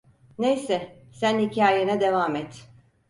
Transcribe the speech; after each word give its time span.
Neyse, 0.37 1.05
sen 1.11 1.39
hikayene 1.39 2.01
devam 2.01 2.35
et. 2.35 2.63